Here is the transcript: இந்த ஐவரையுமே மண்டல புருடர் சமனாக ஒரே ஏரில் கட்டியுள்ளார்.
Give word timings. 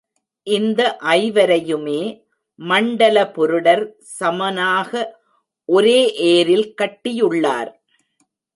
இந்த 0.47 0.81
ஐவரையுமே 1.15 2.01
மண்டல 2.59 3.17
புருடர் 3.35 3.83
சமனாக 4.19 4.91
ஒரே 5.69 5.99
ஏரில் 6.31 6.73
கட்டியுள்ளார். 6.81 7.71